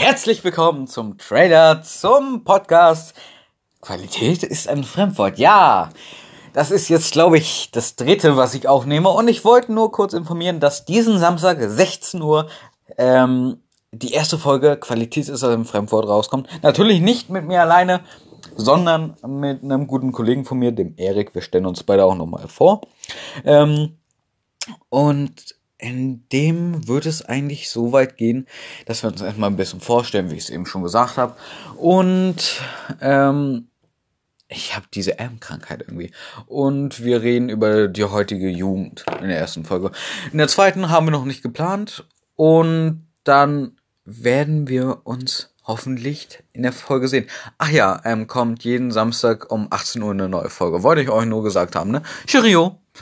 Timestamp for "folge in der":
39.64-40.48